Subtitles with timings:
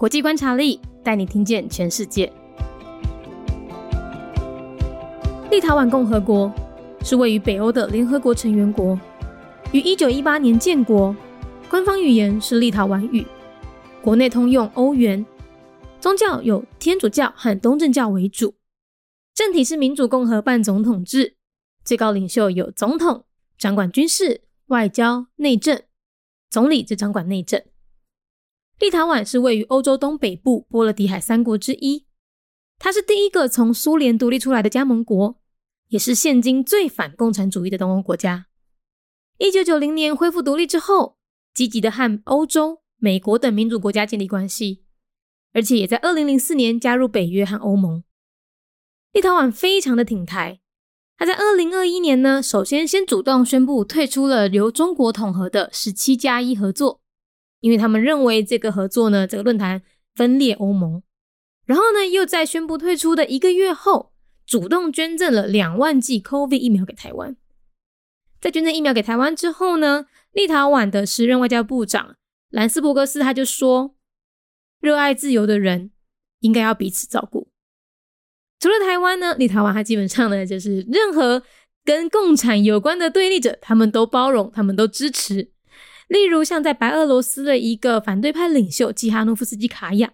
[0.00, 2.32] 国际观察力带你听见全世界。
[5.50, 6.50] 立陶宛共和国
[7.04, 8.98] 是位于北欧的联合国成员国，
[9.72, 11.14] 于一九一八年建国，
[11.68, 13.26] 官方语言是立陶宛语，
[14.00, 15.22] 国内通用欧元，
[16.00, 18.54] 宗教有天主教和东正教为主，
[19.34, 21.36] 政体是民主共和半总统制，
[21.84, 23.26] 最高领袖有总统，
[23.58, 25.78] 掌管军事、外交、内政，
[26.48, 27.62] 总理则掌管内政。
[28.80, 32.06] 立陶宛是位于欧洲东北部波罗的海三国之一，
[32.78, 35.38] 它是第一个从苏联独立出来的加盟国，
[35.88, 38.46] 也是现今最反共产主义的东欧国家。
[39.36, 41.18] 一九九零年恢复独立之后，
[41.52, 44.82] 积极的和欧洲、美国等民主国家建立关系，
[45.52, 48.02] 而且也在二零零四年加入北约和欧盟。
[49.12, 50.60] 立陶宛非常的挺台，
[51.18, 56.99] 他在二零二一年呢，首先先主动宣布退出了由中国统合的十七加一合作。
[57.60, 59.82] 因为他们认为这个合作呢，这个论坛
[60.14, 61.02] 分裂欧盟，
[61.66, 64.12] 然后呢，又在宣布退出的一个月后，
[64.46, 67.36] 主动捐赠了两万剂 COVID 疫苗给台湾。
[68.40, 72.16] 在捐赠疫苗给台湾之后呢，立陶宛的时任外交部长
[72.48, 73.94] 兰斯伯格斯他就说
[74.80, 75.90] ：“热爱自由的人
[76.40, 77.48] 应该要彼此照顾。”
[78.58, 81.42] 除了台湾呢，立陶宛它基本上呢，就是任何
[81.84, 85.52] 跟共产有关的对立者，他们都包容，他们都支持。
[86.10, 90.12] 例如，像在白俄罗斯的一个反对派领袖季哈诺夫斯基卡娅，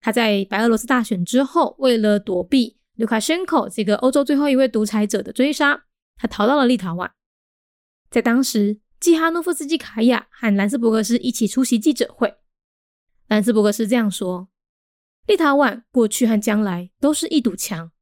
[0.00, 5.84] 他在白俄罗斯大选之后，为了躲避卢卡申科这个欧洲最后一位独裁者的追杀，
[6.16, 7.10] 他逃到了立陶宛。
[8.10, 12.36] 在当时，季哈诺夫斯基卡娅和兰斯伯格斯一起出席记者会。
[13.28, 14.48] 兰斯伯格斯这样说
[15.28, 17.92] ：“立陶宛过去和将来都是一堵墙，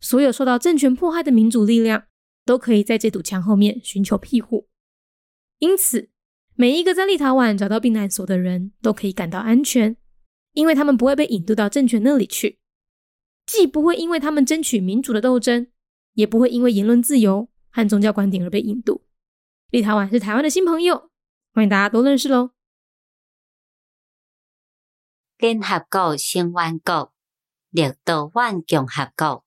[0.00, 2.06] 所有受到政权迫害的民主力量
[2.44, 4.66] 都可以在这堵墙后面寻求庇护。
[5.60, 6.09] 因此。”
[6.60, 9.96] 每一个在立陶宛找到避难所的人都可以感到安全，
[10.52, 12.58] 因为他们不会被引渡到政权那里去，
[13.46, 15.68] 既不会因为他们争取民主的斗争，
[16.12, 19.06] 也不会因为言论自由和宗教观点而被引渡。
[19.70, 21.10] 立陶宛是台湾的新朋友，
[21.54, 22.50] 欢迎大家都认识喽。
[25.38, 27.14] 联合国成员国
[27.70, 29.46] 立陶宛共和国，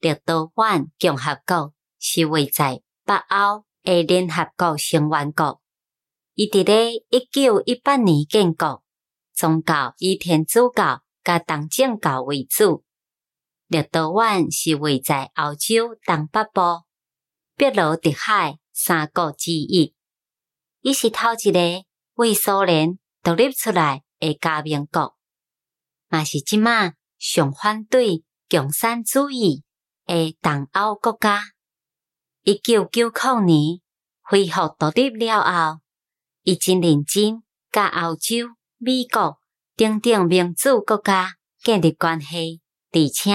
[0.00, 5.62] 立陶宛共和国是位在北欧的联合国成员国。
[6.34, 8.82] 伊伫咧一九一八年建国，
[9.34, 12.84] 宗教以天主教甲东正教为主。
[13.66, 16.84] 立陶宛是位在欧洲东北部，
[17.56, 19.94] 别罗的海三国之一。
[20.80, 21.60] 伊是头一个
[22.14, 25.16] 为苏联独立出来的加盟国，
[26.08, 29.64] 嘛是即马上反对共产主义
[30.06, 31.42] 的东欧国家。
[32.44, 33.80] 一九九九年
[34.22, 35.80] 恢复独立了后。
[36.50, 39.38] 伊真认真，甲欧洲、美国
[39.76, 43.30] 等等民主国家建立关系，而且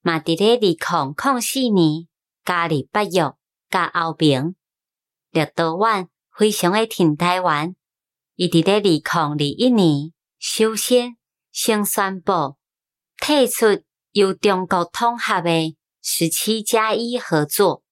[0.00, 2.06] 嘛伫咧二零零四年
[2.44, 3.34] 加入北约，
[3.68, 4.54] 甲欧盟。
[5.32, 6.06] 立陶宛
[6.38, 7.74] 非常诶挺台湾，
[8.36, 11.16] 伊伫咧二零二一年首先
[11.50, 12.56] 先宣布
[13.18, 17.82] 退出由中国统合诶十七加一合作，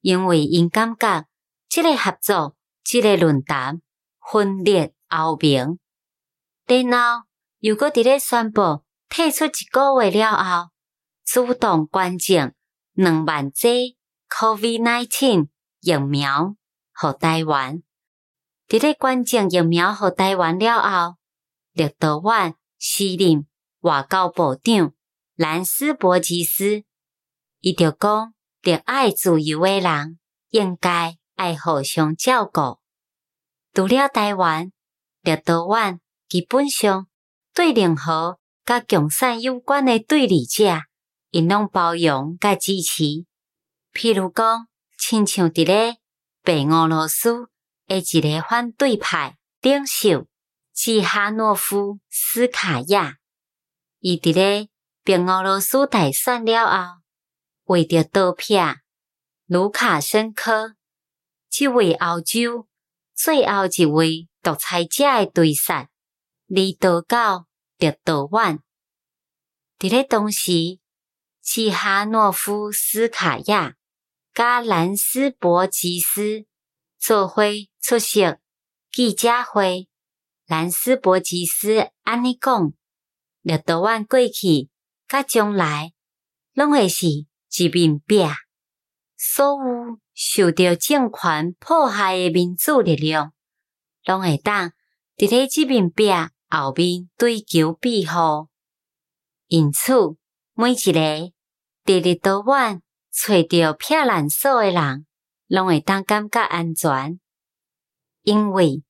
[0.00, 1.24] 因为因感觉
[1.68, 2.56] 即个合作。
[2.84, 3.80] 即个论坛
[4.30, 5.78] 分裂欧盟，
[6.66, 7.26] 然后
[7.58, 10.70] 又搁伫咧宣布退出一个月了后，
[11.24, 12.52] 主动捐赠
[12.92, 13.96] 两万剂
[14.28, 15.48] COVID-19
[15.80, 16.56] 疫苗
[16.94, 17.82] 互台湾。
[18.68, 21.16] 伫咧捐赠疫苗互台湾了后，
[21.72, 23.46] 立陶宛时任
[23.80, 24.92] 外交部长
[25.34, 26.84] 兰斯伯吉斯
[27.60, 30.18] 伊就讲：热爱自由诶人
[30.50, 31.18] 应该。
[31.34, 32.78] 爱互相照顾。
[33.74, 34.70] 除了台湾、
[35.22, 37.06] 立陶宛，基本上
[37.54, 40.82] 对任何甲共产有关的对立者，
[41.30, 43.24] 因拢包容甲支持。
[43.94, 44.68] 譬如讲，
[44.98, 45.96] 亲像伫咧
[46.42, 47.48] 白俄罗斯
[47.86, 50.26] 的一个反对派领袖
[50.74, 53.16] 季哈诺夫斯卡娅，
[54.00, 54.68] 伊伫咧
[55.02, 57.00] 白俄罗斯大选了后，
[57.64, 58.76] 为着倒撇
[59.46, 60.74] 卢卡申科。
[61.48, 62.66] 即位欧洲
[63.14, 65.74] 最后一位独裁者诶对手，
[66.46, 67.46] 离岛到
[67.78, 68.60] 立陶宛。
[69.78, 70.78] 伫咧当时，
[71.40, 73.74] 契哈诺夫斯卡娅
[74.32, 76.46] 甲兰斯伯吉斯
[76.98, 77.42] 做伙
[77.80, 78.36] 出席
[78.90, 79.88] 记者会。
[80.46, 82.72] 兰斯伯吉斯安尼讲：
[83.40, 84.68] 立陶宛过去
[85.08, 85.92] 甲将来，
[86.52, 88.24] 拢会是一面壁。
[89.16, 93.32] 所有受到政权迫害的民主力量，
[94.04, 94.72] 拢会当
[95.16, 96.10] 伫咧即面壁
[96.48, 98.48] 后面追求庇护。
[99.48, 100.16] 因此，
[100.54, 101.32] 每一个
[101.84, 105.06] 伫咧岛湾找到避难所诶人，
[105.46, 107.20] 拢会当感觉安全，
[108.22, 108.82] 因为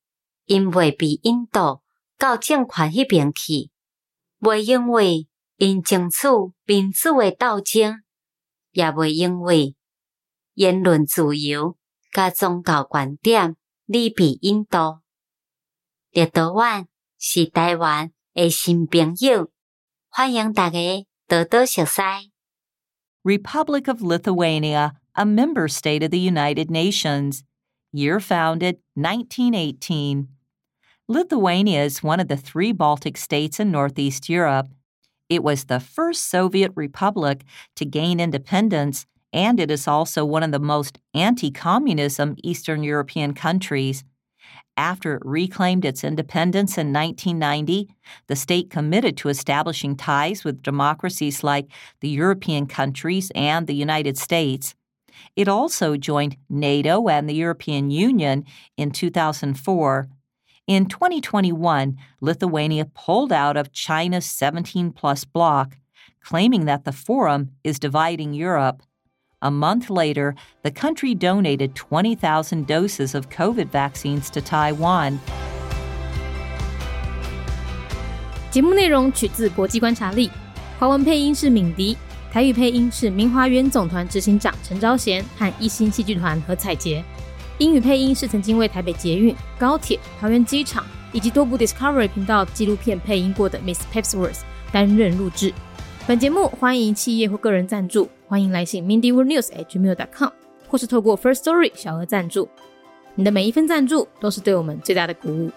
[0.45, 1.81] 因未被引导
[2.17, 3.71] 到政权迄边去，
[4.39, 5.27] 未因为
[5.57, 6.27] 因争取
[6.65, 8.03] 民主诶斗争，
[8.71, 9.75] 也未因为
[10.54, 11.76] 言论自由
[12.12, 13.56] 甲宗教观点
[13.86, 15.02] 而被引导。
[16.10, 16.88] 立岛湾
[17.18, 19.50] 是台湾诶新朋友，
[20.08, 20.78] 欢迎大家
[21.26, 22.02] 多多熟悉。
[23.22, 27.42] Republic of Lithuania, a member state of the United Nations.
[27.92, 30.28] Year founded 1918.
[31.06, 34.68] Lithuania is one of the three Baltic states in Northeast Europe.
[35.28, 37.44] It was the first Soviet republic
[37.76, 43.33] to gain independence, and it is also one of the most anti communism Eastern European
[43.33, 44.03] countries.
[44.77, 47.89] After it reclaimed its independence in 1990,
[48.27, 51.67] the state committed to establishing ties with democracies like
[51.99, 54.73] the European countries and the United States.
[55.35, 58.45] It also joined NATO and the European Union
[58.77, 60.07] in 2004.
[60.65, 65.77] In 2021, Lithuania pulled out of China's 17 plus bloc,
[66.21, 68.81] claiming that the forum is dividing Europe.
[69.42, 75.18] A month later, the country donated 20,000 doses of COVID vaccines to Taiwan.
[78.50, 80.30] 节目内容取自国际观察力，
[80.78, 81.96] 华文配音是敏迪，
[82.32, 87.04] 台语配音是明华园总团执行长陈昭贤和一星戏剧团何彩杰，
[87.58, 94.40] 英语配音是曾经为台北捷运、高铁、桃园机场以及多部 Discovery 频道纪录片配音过的 Miss Pepsworth
[94.72, 95.52] 担任录制。
[96.06, 100.29] 本节目欢迎企业或个人赞助， 欢迎来信 mindyworldnews@gmail.com，
[100.67, 102.49] 或是透过 First Story 小额赞助。
[103.13, 105.51] 你的每一份赞助都是对我们最大的鼓舞。